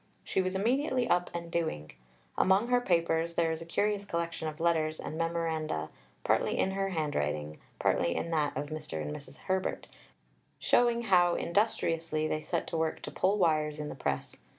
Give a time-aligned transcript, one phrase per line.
[0.23, 1.91] She was immediately up and doing.
[2.35, 5.91] Among her papers there is a curious collection of letters and memoranda,
[6.23, 8.99] partly in her handwriting, partly in that of Mr.
[8.99, 9.37] and Mrs.
[9.37, 9.87] Herbert,
[10.57, 14.35] showing how industriously they set to work to pull wires in the press.